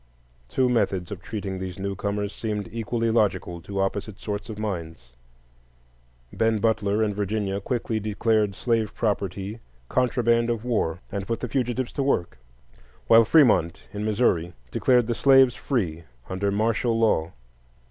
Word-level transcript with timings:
Two 0.49 0.67
methods 0.67 1.11
of 1.11 1.21
treating 1.21 1.59
these 1.59 1.77
newcomers 1.77 2.33
seemed 2.33 2.67
equally 2.71 3.11
logical 3.11 3.61
to 3.61 3.79
opposite 3.79 4.19
sorts 4.19 4.49
of 4.49 4.57
minds. 4.57 5.11
Ben 6.33 6.57
Butler, 6.57 7.03
in 7.03 7.13
Virginia, 7.13 7.61
quickly 7.61 7.99
declared 7.99 8.55
slave 8.55 8.95
property 8.95 9.59
contraband 9.89 10.49
of 10.49 10.65
war, 10.65 10.99
and 11.11 11.27
put 11.27 11.39
the 11.39 11.47
fugitives 11.47 11.93
to 11.93 12.01
work; 12.01 12.39
while 13.05 13.23
Fremont, 13.23 13.81
in 13.93 14.03
Missouri, 14.03 14.53
declared 14.71 15.05
the 15.05 15.13
slaves 15.13 15.53
free 15.53 16.05
under 16.27 16.49
martial 16.51 16.97
law. 16.97 17.33